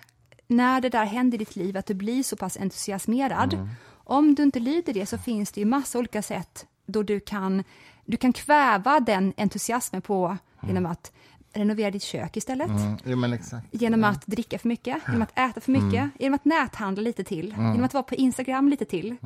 [0.52, 3.68] när det där händer i ditt liv, att du blir så pass entusiasmerad, mm.
[3.94, 7.64] om du inte lyder det så finns det ju massa olika sätt då du kan,
[8.04, 10.38] du kan kväva den entusiasmen på mm.
[10.60, 11.12] genom att
[11.52, 12.68] renovera ditt kök istället.
[12.68, 12.96] Mm.
[13.04, 13.16] Ja,
[13.70, 16.10] genom att dricka för mycket, genom att äta för mycket, mm.
[16.18, 17.66] genom att näthandla lite till, mm.
[17.66, 19.16] genom att vara på Instagram lite till.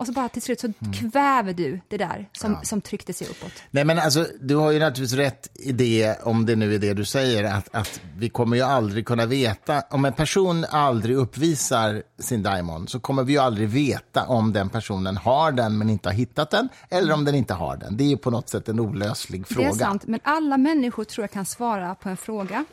[0.00, 0.92] Och så bara till slut så mm.
[0.92, 2.60] kväver du det där som, ja.
[2.62, 3.52] som tryckte sig uppåt.
[3.70, 6.94] Nej, men alltså, du har ju naturligtvis rätt i det, om det nu är det
[6.94, 12.02] du säger, att, att vi kommer ju aldrig kunna veta, om en person aldrig uppvisar
[12.18, 16.08] sin diamond så kommer vi ju aldrig veta om den personen har den men inte
[16.08, 17.96] har hittat den, eller om den inte har den.
[17.96, 19.68] Det är ju på något sätt en olöslig fråga.
[19.68, 22.64] Det är sant, men alla människor tror jag kan svara på en fråga,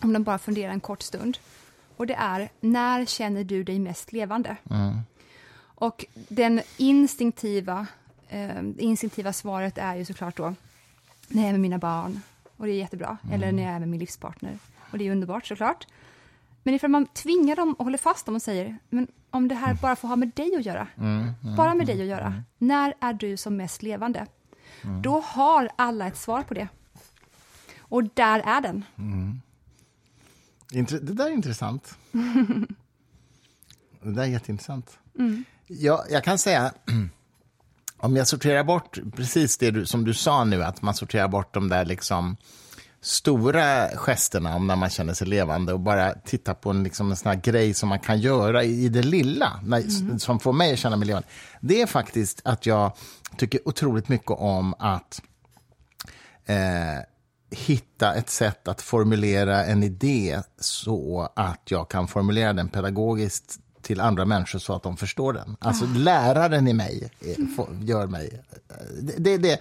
[0.00, 1.38] om de bara funderar en kort stund.
[1.96, 4.56] Och det är, när känner du dig mest levande?
[4.70, 4.98] Mm.
[5.80, 7.86] Och den instinktiva,
[8.28, 10.54] eh, instinktiva svaret är ju såklart då
[11.28, 12.20] när jag är med mina barn,
[12.56, 13.34] och det är jättebra, mm.
[13.34, 14.58] eller när jag är med min livspartner,
[14.90, 15.86] och det är underbart såklart.
[16.62, 19.74] Men ifall man tvingar dem och håller fast dem och säger, men om det här
[19.74, 22.42] bara får ha med dig att göra, mm, mm, bara med dig att göra, mm.
[22.58, 24.26] när är du som mest levande?
[24.84, 25.02] Mm.
[25.02, 26.68] Då har alla ett svar på det.
[27.78, 28.84] Och där är den.
[28.98, 29.40] Mm.
[30.88, 31.98] Det där är intressant.
[34.02, 34.98] det där är jätteintressant.
[35.18, 35.44] Mm.
[35.68, 36.72] Ja, jag kan säga,
[37.96, 41.54] om jag sorterar bort precis det du, som du sa nu, att man sorterar bort
[41.54, 42.36] de där liksom
[43.00, 47.16] stora gesterna om när man känner sig levande och bara titta på en, liksom en
[47.16, 50.18] sån här grej som man kan göra i, i det lilla, när, mm.
[50.18, 51.28] som får mig att känna mig levande.
[51.60, 52.92] Det är faktiskt att jag
[53.36, 55.22] tycker otroligt mycket om att
[56.46, 57.04] eh,
[57.50, 64.00] hitta ett sätt att formulera en idé så att jag kan formulera den pedagogiskt till
[64.00, 65.56] andra människor så att de förstår den.
[65.60, 65.96] Alltså oh.
[65.96, 67.10] läraren i mig
[67.80, 68.42] gör mig...
[69.02, 69.60] Det, det, det,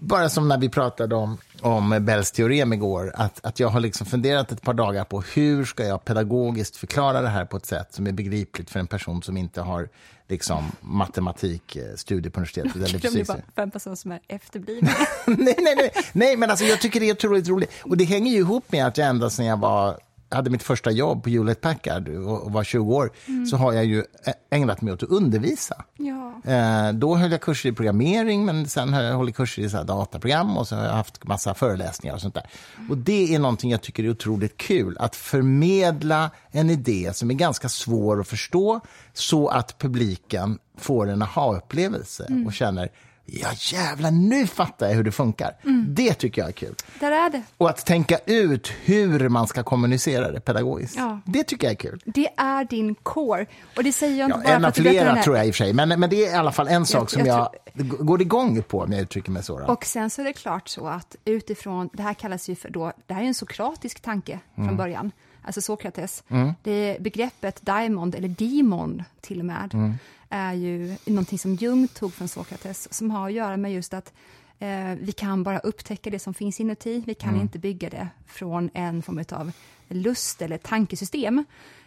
[0.00, 4.06] bara som när vi pratade om, om Bells teorem igår, att, att jag har liksom
[4.06, 7.94] funderat ett par dagar på hur ska jag pedagogiskt förklara det här på ett sätt
[7.94, 9.88] som är begripligt för en person som inte har
[10.28, 12.76] liksom, matematikstudier på universitetet.
[12.76, 13.26] Eller fysik.
[13.26, 14.90] bara för en person som är efterbliven.
[15.26, 17.70] nej, nej, nej, nej, men alltså, jag tycker det är otroligt roligt.
[17.82, 19.98] Och det hänger ju ihop med att jag ända sedan jag var
[20.30, 23.46] hade mitt första jobb på Hewlett Packard och var 20 år, mm.
[23.46, 24.04] så har jag ju
[24.50, 25.84] ägnat mig åt att undervisa.
[25.96, 26.52] Ja.
[26.52, 29.82] Eh, då höll jag kurser i programmering, men sen har jag hållit kurser i så
[29.82, 32.50] dataprogram och så har jag haft massa föreläsningar och sånt där.
[32.78, 32.90] Mm.
[32.90, 37.34] Och det är någonting jag tycker är otroligt kul, att förmedla en idé som är
[37.34, 38.80] ganska svår att förstå,
[39.12, 42.46] så att publiken får en aha-upplevelse mm.
[42.46, 42.90] och känner
[43.32, 45.56] ja jävlar, nu fattar jag hur det funkar.
[45.64, 45.86] Mm.
[45.88, 46.74] Det tycker jag är kul.
[47.00, 47.42] Där är det.
[47.56, 50.96] Och att tänka ut hur man ska kommunicera det pedagogiskt.
[50.96, 51.20] Ja.
[51.24, 52.02] Det tycker jag är kul.
[52.04, 53.46] Det är din core.
[53.76, 55.64] Och det säger jag inte ja, bara en av flera tror jag i och för
[55.64, 58.04] sig, men, men det är i alla fall en sak jag, som jag, jag tror...
[58.04, 59.58] går igång på om jag uttrycker mig så.
[59.58, 59.66] Då.
[59.66, 62.92] Och sen så är det klart så att utifrån, det här kallas ju för då,
[63.06, 64.76] det här är en sokratisk tanke från mm.
[64.76, 65.12] början
[65.50, 66.24] alltså Sokrates.
[66.28, 66.52] Mm.
[66.62, 69.94] Det begreppet diamond, eller demon till och med, mm
[70.30, 74.12] är ju någonting som Jung tog från Sokrates, som har att göra med just att
[74.58, 77.40] eh, vi kan bara upptäcka det som finns inuti, vi kan mm.
[77.40, 79.52] inte bygga det från en form av
[79.88, 81.44] lust eller tankesystem.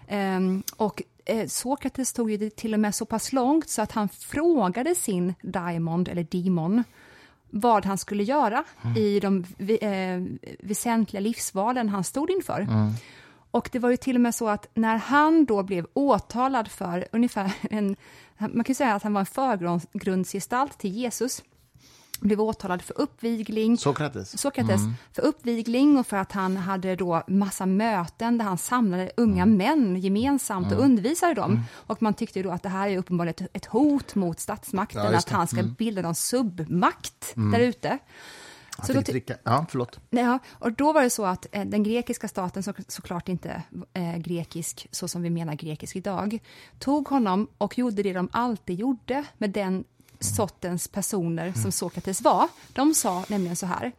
[0.07, 0.39] Eh,
[0.75, 4.95] och eh, Sokrates tog det till och med så pass långt så att han frågade
[4.95, 6.83] sin diamond, eller demon,
[7.49, 8.97] vad han skulle göra mm.
[8.97, 9.45] i de
[9.81, 12.59] eh, väsentliga livsvalen han stod inför.
[12.59, 12.91] Mm.
[13.53, 17.07] Och det var ju till och med så att när han då blev åtalad för
[17.11, 17.95] ungefär en
[18.37, 21.43] man kan säga att han var en förgrundsgestalt till Jesus
[22.19, 23.77] blev åtalad för uppvigling.
[23.77, 24.41] Sokrates.
[24.41, 24.93] Sokrates mm.
[25.13, 29.57] För uppvigling och för att han hade då massa möten där han samlade unga mm.
[29.57, 30.77] män gemensamt mm.
[30.77, 31.51] och undervisade dem.
[31.51, 31.63] Mm.
[31.73, 35.17] Och man tyckte då att det här är uppenbarligen ett, ett hot mot statsmakten, ja,
[35.17, 35.73] att han ska mm.
[35.73, 37.51] bilda någon submakt mm.
[37.51, 37.99] där ute.
[38.83, 39.37] Så då dricka.
[39.43, 39.99] Ja, förlåt.
[40.09, 44.17] Ja, och då var det så att eh, den grekiska staten, så, såklart inte eh,
[44.17, 46.39] grekisk så som vi menar grekisk idag,
[46.79, 49.83] tog honom och gjorde det de alltid gjorde med den
[50.19, 51.71] sortens personer som mm.
[51.71, 52.47] Sokrates var.
[52.73, 53.91] De sa nämligen så här,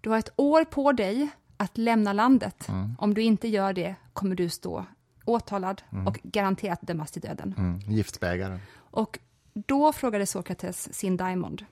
[0.00, 2.68] du har ett år på dig att lämna landet.
[2.68, 2.94] Mm.
[2.98, 4.86] Om du inte gör det kommer du stå
[5.24, 6.06] åtalad mm.
[6.06, 7.54] och garanterat dömas till döden.
[7.58, 7.78] Mm.
[7.78, 8.60] Giftbägaren.
[8.74, 9.18] Och
[9.52, 11.64] då frågade Sokrates sin Diamond,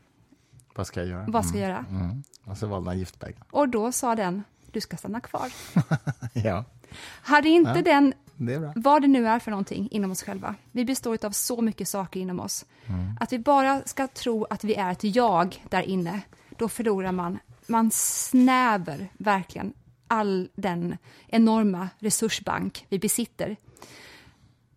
[0.74, 1.24] vad ska jag göra?
[1.28, 1.85] Vad ska jag göra?
[1.88, 2.02] Mm.
[2.02, 2.22] mm.
[2.44, 3.42] Och så valde han giftbägaren.
[3.50, 5.52] Och då sa den, du ska stanna kvar.
[6.33, 6.64] ja.
[7.22, 10.85] Hade inte ja, den, det vad det nu är för någonting inom oss själva, vi
[10.85, 13.16] består av så mycket saker inom oss, mm.
[13.20, 16.20] att vi bara ska tro att vi är ett jag där inne,
[16.59, 19.72] då förlorar man, man snäver verkligen
[20.09, 23.56] all den enorma resursbank vi besitter.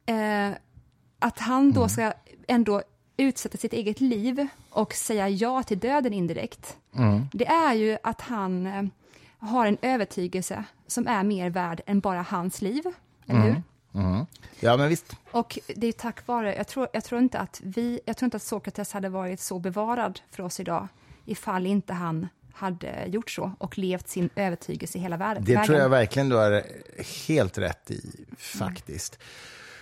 [0.05, 0.51] eh,
[1.19, 2.13] att han då ska
[2.47, 2.81] ändå
[3.17, 6.77] utsätta sitt eget liv och säga ja till döden indirekt,
[7.33, 8.83] det är ju att han eh,
[9.37, 12.83] har en övertygelse som är mer värd än bara hans liv,
[13.27, 13.63] eller hur?
[13.93, 14.25] Mm.
[14.59, 15.15] Ja, men visst.
[15.31, 18.37] Och det är tack vare, jag tror, jag tror inte att vi, jag tror inte
[18.37, 20.87] att Sokrates hade varit så bevarad för oss idag
[21.25, 25.43] ifall inte han hade gjort så och levt sin övertygelse i hela världen.
[25.45, 26.63] Det tror jag verkligen du har
[27.27, 29.19] helt rätt i, faktiskt.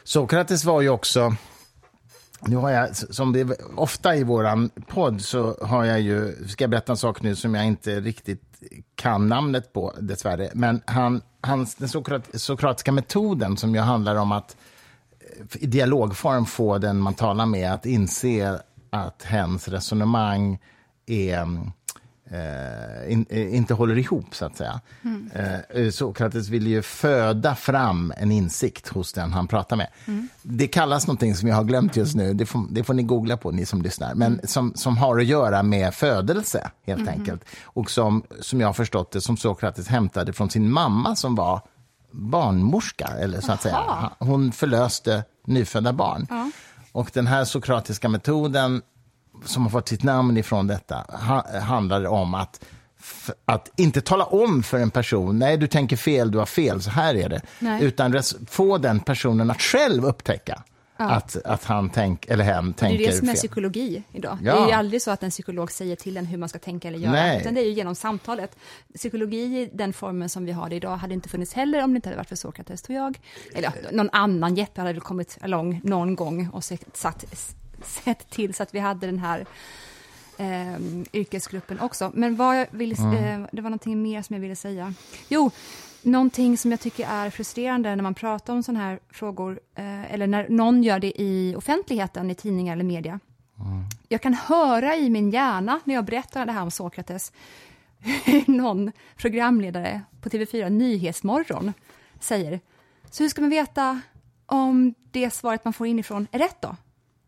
[0.04, 1.36] Sokrates var ju också...
[2.46, 6.48] Nu har jag, som det är ofta i vår podd, så har jag ju...
[6.48, 8.52] Ska jag berätta en sak nu som jag inte riktigt
[8.96, 10.50] kan namnet på, dessvärre.
[10.54, 14.58] Men han, hans, den sokrat, sokratiska metoden, som ju handlar om att
[15.20, 20.60] eh, i dialogform få den man talar med att inse att hens resonemang
[21.06, 21.72] är mm,
[22.32, 24.80] eh, in, eh, inte håller ihop, så att säga.
[25.04, 25.30] Mm.
[25.70, 29.88] Eh, Sokrates ville ju föda fram en insikt hos den han pratar med.
[30.06, 30.30] Mm.
[30.41, 33.38] Det kallas någonting som jag har glömt just nu, det får, det får ni googla
[33.38, 34.48] på, ni som lyssnar, men mm.
[34.48, 37.10] som, som har att göra med födelse, helt mm-hmm.
[37.10, 37.46] enkelt.
[37.63, 41.62] Och som, som jag har förstått det, som Sokrates hämtade från sin mamma som var
[42.12, 43.86] barnmorska, eller så att Aha.
[43.86, 44.12] säga.
[44.20, 46.28] Hon förlöste nyfödda barn.
[46.30, 46.52] Ja.
[46.91, 48.82] Och den här sokratiska metoden
[49.46, 52.66] som har fått sitt namn ifrån detta ha, handlar om att
[53.46, 56.90] att inte tala om för en person, nej du tänker fel, du har fel, så
[56.90, 57.42] här är det.
[57.60, 57.84] Nej.
[57.84, 60.64] Utan få den personen att själv upptäcka
[60.98, 61.10] ja.
[61.10, 62.98] att, att han tänk, eller hen tänker fel.
[62.98, 64.38] Det är det som är psykologi idag.
[64.44, 64.56] Ja.
[64.56, 66.88] Det är ju aldrig så att en psykolog säger till en hur man ska tänka
[66.88, 67.42] eller göra, nej.
[67.42, 68.56] utan det är ju genom samtalet.
[68.96, 71.96] Psykologi i den formen som vi har det idag hade inte funnits heller om det
[71.96, 73.20] inte hade varit för Sokrates, tror jag.
[73.54, 77.26] Eller någon annan Jeppe hade kommit along någon gång och satt
[77.86, 79.46] sett till så att vi hade den här
[80.38, 80.80] eh,
[81.13, 82.12] yrkesgruppen också.
[82.13, 83.41] Men vad jag vill, mm.
[83.44, 84.94] eh, det var någonting mer som jag ville säga.
[85.28, 85.52] Jo,
[86.02, 90.28] någonting som jag tycker är frustrerande när man pratar om sådana här frågor, eh, eller
[90.28, 93.20] när någon gör det i offentligheten, i tidningar eller media.
[93.60, 93.84] Mm.
[94.08, 97.32] Jag kan höra i min hjärna när jag berättar det här om Sokrates,
[98.00, 101.74] hur någon programledare på TV4 Nyhetsmorgon
[102.20, 102.60] säger,
[103.12, 104.02] så hur ska man veta
[104.46, 106.76] om det svaret man får inifrån är rätt då?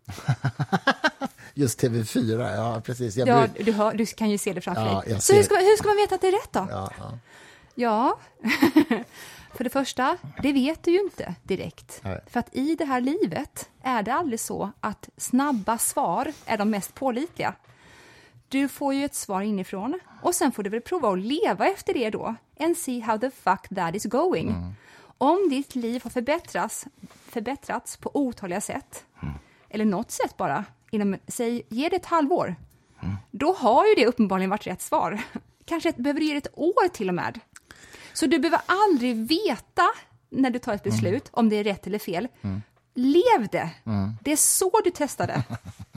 [1.54, 3.18] Just TV4, ja precis.
[3.18, 5.22] Jag ja, du, hör, du, kan ju se det framför ja, dig.
[5.22, 6.68] Så hur ska, man, hur ska man veta att det är rätt då?
[6.70, 7.18] Ja, ja.
[7.76, 8.20] ja.
[9.54, 12.00] för det första, det vet du ju inte direkt.
[12.04, 12.20] Nej.
[12.28, 16.70] För att i det här livet är det aldrig så att snabba svar är de
[16.70, 17.56] mest pålitliga.
[18.50, 21.94] Du får ju ett svar inifrån och sen får du väl prova att leva efter
[21.94, 24.50] det då and see how the fuck that is going.
[24.50, 24.74] Mm.
[25.18, 26.86] Om ditt liv har förbättrats,
[27.28, 29.34] förbättrats på otaliga sätt mm
[29.74, 32.56] eller något sätt bara, inom, säg, ge det ett halvår,
[33.02, 33.16] mm.
[33.32, 35.22] då har ju det uppenbarligen varit rätt svar.
[35.66, 37.40] Kanske ett, behöver du ge det ett år till och med.
[38.14, 39.84] Så du behöver aldrig veta
[40.30, 41.32] när du tar ett beslut mm.
[41.32, 42.28] om det är rätt eller fel.
[42.42, 42.62] Mm.
[42.96, 43.70] Lev det!
[43.86, 44.12] Mm.
[44.22, 45.44] Det är så du testar det.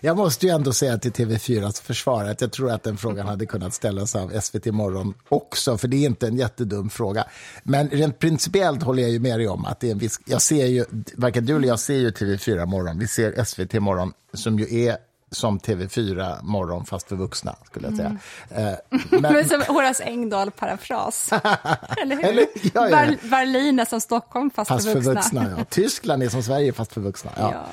[0.00, 3.46] Jag måste ju ändå säga till TV4s försvar att jag tror att den frågan hade
[3.46, 7.24] kunnat ställas av SVT Morgon också, för det är inte en jättedum fråga.
[7.62, 10.20] Men rent principiellt håller jag ju med dig om att det är en viss...
[10.24, 14.12] Jag ser ju, varken du eller jag ser ju TV4 Morgon, vi ser SVT Morgon
[14.34, 14.96] som ju är
[15.36, 18.18] som TV4 Morgon fast för vuxna, skulle jag säga.
[18.50, 18.68] Mm.
[18.68, 18.78] Eh,
[19.10, 19.22] men...
[19.32, 21.32] men som Horace Engdahl-parafras.
[22.02, 22.24] Eller hur?
[22.24, 23.16] Eller, ja, ja.
[23.22, 25.12] Berlin är som Stockholm fast, fast för vuxna.
[25.12, 25.64] För vuxna ja.
[25.64, 27.30] Tyskland är som Sverige fast för vuxna.
[27.36, 27.52] Ja.
[27.52, 27.66] Ja.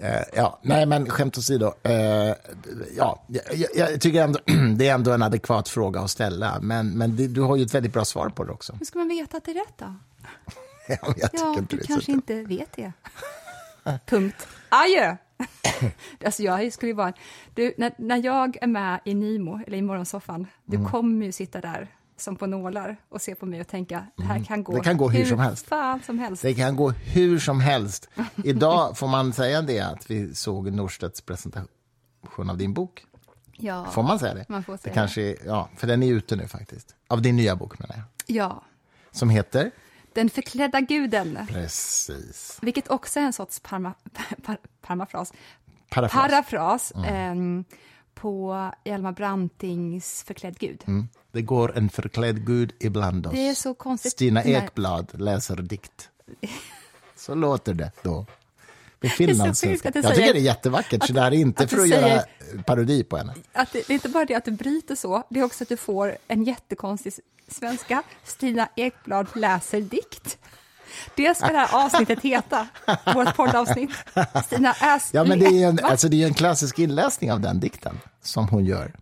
[0.00, 0.58] Eh, ja.
[0.62, 1.72] Nej, men skämt åsido.
[1.82, 1.92] Eh,
[2.96, 4.38] ja, jag, jag, tycker ändå
[4.76, 6.58] det är ändå en adekvat fråga att ställa.
[6.60, 8.72] Men, men det, du har ju ett väldigt bra svar på det också.
[8.78, 9.94] Hur ska man veta att det är rätt då?
[10.88, 12.92] ja, jag ja, inte du kanske inte vet det.
[14.06, 14.48] Punkt.
[14.68, 15.16] Adjö!
[16.24, 17.12] alltså jag skulle vara...
[17.54, 20.90] Du, när, när jag är med i Nimo, eller i morgonsoffan, du mm.
[20.90, 24.34] kommer ju sitta där som på nålar och se på mig och tänka, det här
[24.34, 24.44] mm.
[24.44, 25.68] kan gå, det kan gå hur, hur som, helst.
[26.06, 26.42] Som helst.
[26.42, 28.08] Det kan gå hur som helst.
[28.44, 33.04] Idag får man säga det att vi såg Norstedts presentation av din bok.
[33.56, 34.44] Ja, får man säga det?
[34.48, 36.94] Man får säga det kanske, ja, för den är ute nu faktiskt.
[37.08, 38.36] Av din nya bok menar jag.
[38.36, 38.62] Ja.
[39.10, 39.70] Som heter?
[40.12, 41.46] Den förklädda guden.
[41.48, 42.58] Precis.
[42.62, 43.94] Vilket också är en sorts parma,
[44.42, 45.32] par, parmafras.
[45.90, 46.22] Parafras.
[46.22, 47.58] Parafras mm.
[47.58, 47.64] eh,
[48.14, 50.84] på Hjalmar Brantings Förklädd gud.
[50.86, 51.08] Mm.
[51.32, 53.32] Det går en förklädd gud ibland oss.
[53.32, 54.12] Det är så konstigt.
[54.12, 56.08] Stina Ekblad läser dikt.
[57.16, 58.26] Så låter det då.
[59.00, 59.92] Med finlandssvenska.
[59.94, 62.22] Jag tycker det är jättevackert, så det här är inte för att säger, göra
[62.66, 63.34] parodi på henne.
[63.52, 65.68] Att det, det, är inte bara det att du bryter så, det är också att
[65.68, 67.12] du får en jättekonstig
[67.48, 68.02] svenska.
[68.24, 70.38] Stina Ekblad läser dikt.
[71.14, 72.68] Det ska det här avsnittet heta,
[73.14, 73.90] vårt poddavsnitt.
[74.44, 75.10] Stina Äs...
[75.12, 78.48] Ja, men det är, en, alltså, det är en klassisk inläsning av den dikten som
[78.48, 78.92] hon gör.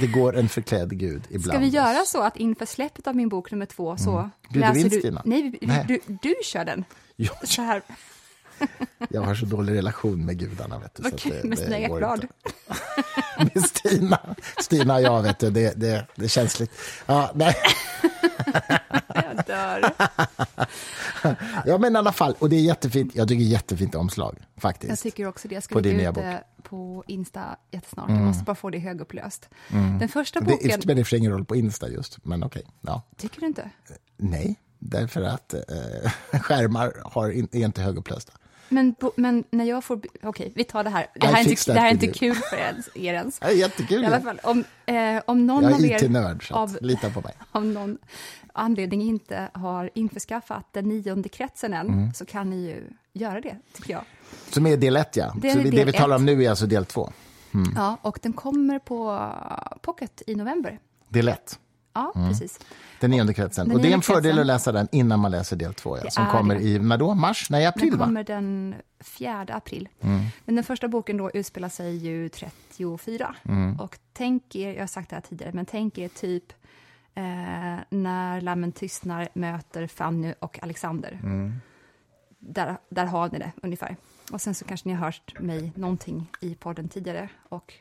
[0.00, 1.44] Det går en förklädd gud ibland.
[1.44, 4.30] Ska vi göra så att inför släppet av min bok nummer två så mm.
[4.50, 5.18] läser du...
[5.24, 5.84] Nej, nej.
[5.88, 6.84] Du, du, du kör den.
[7.16, 7.32] Ja.
[7.44, 7.82] Så här.
[9.10, 10.78] Jag har så dålig relation med gudarna.
[10.78, 12.26] Vet du, Vad så kul det- med det Stina Ekblad.
[13.54, 14.20] med Stina.
[14.60, 16.72] Stina och jag, vet du, det, det, det är känsligt.
[17.06, 17.54] Ja, nej.
[19.14, 19.90] Jag dör.
[21.66, 22.34] ja, men i alla fall.
[22.38, 23.14] Och det är jättefint.
[23.14, 24.88] Jag tycker jättefint omslag, faktiskt.
[24.90, 25.54] Jag tycker också det.
[25.54, 28.10] Jag ska På din nya det på Insta jättesnart.
[28.10, 29.48] Jag måste bara få det högupplöst.
[30.00, 30.68] Den första det boken...
[30.68, 32.62] det spelar och för sig ingen roll på Insta just, men okej.
[32.80, 33.02] Ja.
[33.16, 33.70] Tycker du inte?
[34.16, 35.60] Nej, därför att eh,
[36.40, 38.32] skärmar har in, är inte högupplösta.
[38.68, 40.00] Men, bo, men när jag får...
[40.22, 41.06] Okej, vi tar det här.
[41.14, 43.38] Det I här är inte, det här är inte kul för er, ens.
[43.38, 44.02] Det är jättekul.
[44.02, 47.34] I alla fall, om, eh, om någon jag är IT-nörd, så av, lita på mig.
[47.52, 47.98] av någon
[48.52, 52.14] anledning inte har införskaffat den nionde kretsen än, Mm.
[52.14, 54.02] så kan ni ju göra det, tycker jag.
[54.50, 55.34] Som är del ett, ja.
[55.36, 57.12] Det så vi, det del vi talar om nu är alltså del två.
[57.76, 59.28] Ja, och den kommer på
[59.82, 60.78] Pocket i november.
[61.08, 61.58] Del ett.
[62.14, 62.60] Ja, precis.
[63.00, 63.68] Den nionde kretsen.
[63.68, 64.40] Den och det är en fördel kretsen.
[64.40, 66.62] att läsa den innan man läser del två, ja, som kommer det.
[66.62, 67.14] i när då?
[67.14, 67.50] mars?
[67.50, 68.04] Nej, april, Den va?
[68.04, 69.88] kommer den 4 april.
[70.00, 70.24] Mm.
[70.44, 73.34] Men den första boken då utspelar sig ju 34.
[73.42, 73.80] Mm.
[73.80, 76.52] Och tänk er, jag har sagt det här tidigare, men tänk er typ
[77.14, 77.24] eh,
[77.90, 81.20] när Lammen tystnar möter Fanny och Alexander.
[81.22, 81.54] Mm.
[82.38, 83.96] Där, där har ni det ungefär.
[84.32, 87.28] Och sen så kanske ni har hört mig någonting i podden tidigare.
[87.48, 87.74] Och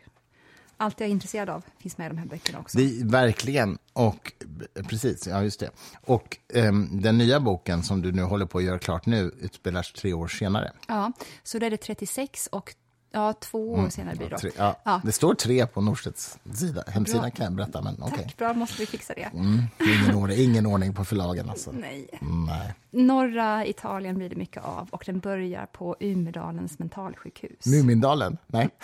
[0.77, 2.77] allt jag är intresserad av finns med i de här böckerna också.
[2.77, 3.77] Det, verkligen.
[3.93, 4.33] Och
[4.89, 5.69] precis, ja just det.
[6.05, 9.81] Och ehm, den nya boken som du nu håller på att göra klart nu utspelar
[9.83, 10.71] sig tre år senare.
[10.87, 11.11] Ja,
[11.43, 12.75] så då är det 36 och
[13.11, 14.37] ja, två år senare blir det.
[14.37, 15.01] Tre, ja, Ja.
[15.03, 16.83] Det står tre på Norstedts sida.
[16.87, 17.29] hemsida Bra.
[17.29, 17.95] kan jag berätta, men.
[17.97, 19.29] Tack, bra, måste vi fixa det.
[19.33, 21.71] Mm, ingen, ordning, ingen ordning på förlagen alltså.
[21.71, 22.07] Nej.
[22.21, 22.73] Nej.
[22.91, 27.65] Norra Italien blir det mycket av och den börjar på Umedalens mentalsjukhus.
[27.65, 28.37] Mumindalen?
[28.47, 28.69] Nej.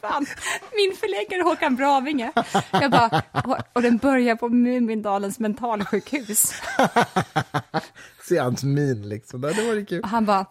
[0.00, 0.26] Fan.
[0.72, 2.32] Min förläggare Håkan Bravinge.
[2.72, 3.22] Jag bara,
[3.72, 6.62] och- den börjar på Mumindalens mentalsjukhus.
[8.28, 9.40] Se hans min liksom.
[9.40, 10.00] Det varit kul.
[10.02, 10.46] Och han bara,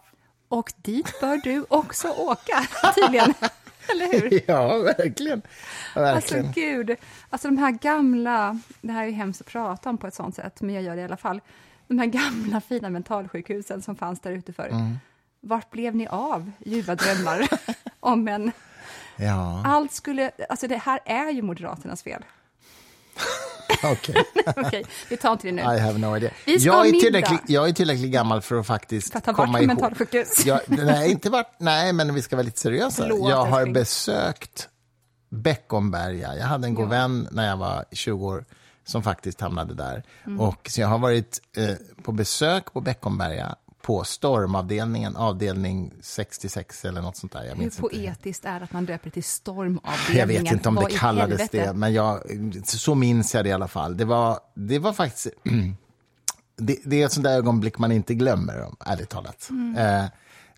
[0.48, 3.34] och dit bör du också åka, tydligen.
[3.88, 4.40] Eller hur?
[4.46, 5.42] Ja, verkligen.
[5.94, 6.52] Alltså verkligen.
[6.52, 6.96] gud,
[7.30, 10.60] alltså de här gamla, det här är hemskt att prata om på ett sånt sätt,
[10.60, 11.40] men jag gör det i alla fall.
[11.88, 14.68] De här gamla fina mentalsjukhusen som fanns där ute förr.
[14.68, 14.98] Mm.
[15.44, 17.48] Vart blev ni av, ljuva drömmar
[18.00, 18.52] om en...
[19.16, 20.30] Ja, Allt skulle...
[20.48, 22.24] Alltså det här är ju Moderaternas fel.
[23.92, 24.24] okej.
[24.56, 25.62] Okej, vi tar inte det nu.
[25.62, 26.30] I have no idea.
[26.46, 29.60] Vi ska Jag är, tillräckligt, jag är tillräckligt gammal för att faktiskt För att komma
[29.60, 29.94] ihåg.
[30.44, 33.02] Jag, nej, inte varit, nej, men vi ska vara lite seriösa.
[33.02, 33.72] Förlåt, jag har älskling.
[33.72, 34.68] besökt
[35.28, 36.36] Beckomberga.
[36.36, 38.44] Jag hade en god vän när jag var 20 år
[38.84, 40.02] som faktiskt hamnade där.
[40.26, 40.40] Mm.
[40.40, 47.02] Och, så jag har varit eh, på besök på Beckomberga på stormavdelningen, avdelning 66 eller
[47.02, 47.42] något sånt där.
[47.42, 47.88] Jag Hur minns inte.
[47.88, 50.18] poetiskt är att man döper till stormavdelningen?
[50.18, 51.66] Jag vet inte om Vad det kallades helvete?
[51.66, 52.20] det, men jag,
[52.64, 53.96] så minns jag det i alla fall.
[53.96, 55.28] Det var, det var faktiskt...
[56.56, 59.50] Det, det är ett sånt där ögonblick man inte glömmer, ärligt talat.
[59.78, 60.04] Eh,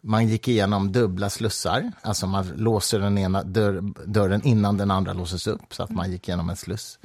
[0.00, 5.12] man gick igenom dubbla slussar, alltså man låser den ena dörr, dörren innan den andra
[5.12, 6.98] låses upp, så att man gick igenom en sluss.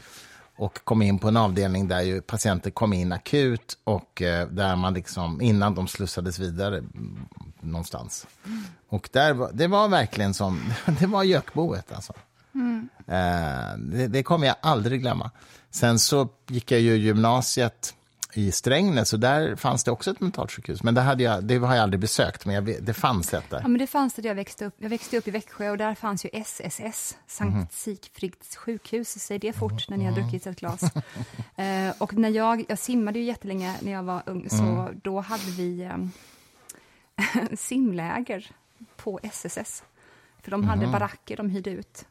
[0.61, 4.75] Och kom in på en avdelning där ju patienter kom in akut och eh, där
[4.75, 7.25] man liksom, innan de slussades vidare mm,
[7.61, 8.27] någonstans.
[8.89, 12.13] Och där var, det var verkligen som, det var gökboet alltså.
[13.07, 15.31] Eh, det, det kommer jag aldrig glömma.
[15.71, 17.95] Sen så gick jag ju gymnasiet
[18.33, 20.83] i Strängnäs och där fanns det också ett mentalsjukhus.
[20.83, 23.61] Men det, hade jag, det har jag aldrig besökt, men jag, det fanns ett Ja,
[23.67, 24.75] men det fanns det jag växte upp.
[24.77, 27.67] Jag växte upp i Växjö och där fanns ju SSS, Sankt Mhm.
[27.71, 29.19] Sigfrids sjukhus.
[29.19, 30.81] Säg det fort när ni har druckit ett glas.
[31.55, 34.99] eh, och när jag, jag simmade ju jättelänge när jag var ung, så Mm.
[35.03, 35.95] då hade vi eh,
[37.57, 38.51] simläger
[38.97, 39.83] på SSS.
[40.43, 40.91] För de hade Mhm.
[40.91, 42.05] baracker de hyrde ut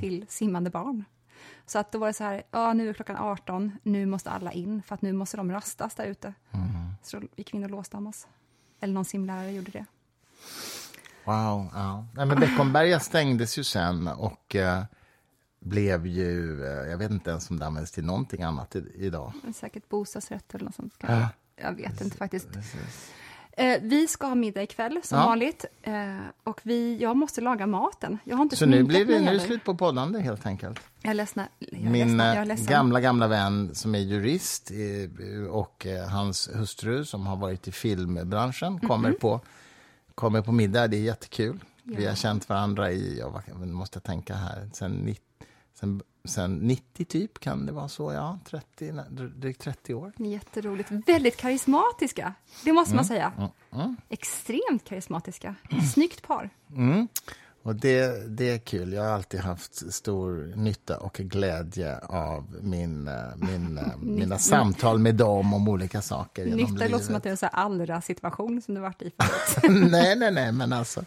[0.00, 1.04] till simmande barn.
[1.66, 4.52] Så att då var det så här, ja nu är klockan 18, nu måste alla
[4.52, 6.34] in för att nu måste de rastas där ute.
[6.50, 6.94] Mhm.
[7.02, 8.26] Så då gick vi in och oss.
[8.80, 9.84] Eller någon simlärare gjorde det.
[11.24, 12.06] Wow, ja.
[12.14, 14.84] Nej, men Beckomberga stängdes ju sen och eh,
[15.60, 19.32] blev ju, eh, jag vet inte ens om det används till någonting annat i, idag.
[19.54, 20.94] Säkert bostadsrätt eller något sånt.
[21.00, 21.28] Ja.
[21.56, 22.48] Jag vet inte faktiskt.
[23.60, 25.26] Eh, vi ska ha middag ikväll som Ja.
[25.26, 25.64] vanligt.
[25.82, 25.92] Eh,
[26.44, 28.18] och vi, jag måste laga maten.
[28.24, 30.80] Jag har inte Så nu blir det, nu slut på poddande helt enkelt.
[31.02, 31.44] Jag är ledsen.
[31.58, 32.18] Jag Min.
[32.18, 37.36] Jag eh, gamla, gamla vän som är jurist eh, och eh, hans hustru som har
[37.36, 39.18] varit i filmbranschen kommer, Mhm.
[39.20, 39.40] på,
[40.14, 40.86] kommer på middag.
[40.88, 41.58] Det är jättekul.
[41.82, 42.10] Vi Ja.
[42.10, 45.14] har känt varandra i, ja, vad vad måste jag tänka här, sen,
[45.80, 49.04] sen, sen 90 typ kan det vara så, ja, 30, nej,
[49.36, 50.12] drygt 30 år.
[50.16, 50.90] Jätteroligt.
[50.90, 52.34] Väldigt karismatiska.
[52.64, 52.96] Det måste Mm.
[52.96, 53.32] man säga.
[54.08, 55.54] Extremt karismatiska.
[55.94, 56.50] Snyggt par.
[56.76, 57.08] Mm.
[57.62, 58.92] Och det, det är kul.
[58.92, 64.98] Jag har alltid haft stor nytta och glädje av min, eh, min, eh, mina samtal
[64.98, 66.46] med dem om olika saker.
[66.46, 69.70] Nytta låter som att det är en allra-situation som du varit i förut.
[69.90, 71.04] nej, nej, nej, men alltså...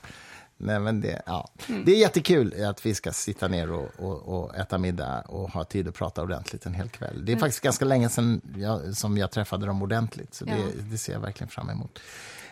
[0.65, 1.49] Nej, men det, ja.
[1.69, 1.85] Mm.
[1.85, 5.63] det är jättekul att vi ska sitta ner och, och, och äta middag och ha
[5.63, 7.13] tid att prata ordentligt en hel kväll.
[7.13, 7.25] Mm.
[7.25, 10.81] Det är faktiskt ganska länge sedan jag, som jag träffade dem ordentligt, så det, Ja.
[10.91, 11.99] det ser jag verkligen fram emot.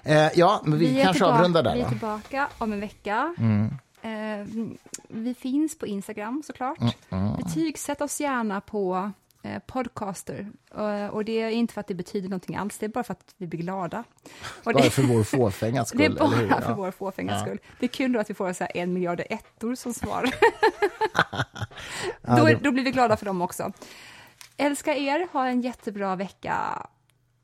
[0.03, 1.86] Eh, ja, men vi, är kanske tillbaka- avrundar där Vi är?
[1.86, 1.99] Mm.
[1.99, 3.36] tillbaka om en vecka.
[4.01, 4.47] Eh,
[5.07, 6.78] vi finns på Instagram såklart.
[7.09, 9.12] Mm, Betygsätt oss gärna på
[9.67, 10.51] podcaster.
[10.77, 13.11] Eh, och det är inte för att det betyder någonting alls, det är bara för
[13.13, 14.03] att vi blir glada.
[14.63, 16.73] Och Bara det, för vår fåfänga skull, det är bara för Ja.
[16.77, 17.45] vår fåfängas Ja.
[17.45, 17.59] skull.
[17.79, 20.29] Det är kul då att vi får så här en miljard ettor som svar.
[22.21, 23.71] Ja, då, det- då blir vi glada för dem också.
[24.57, 26.87] Älskar er, ha en jättebra vecka.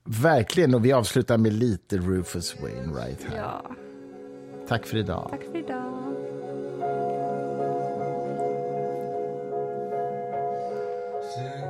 [0.03, 3.37] Verkligen, och vi avslutar med lite Rufus Wainwright här.
[3.37, 3.61] Ja,
[4.67, 5.27] Tack för idag.
[5.31, 5.93] tack för idag.
[11.35, 11.66] Sing